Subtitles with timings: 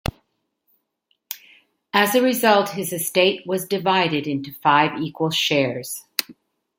[1.93, 6.05] As a result his estate was divided into five equal shares.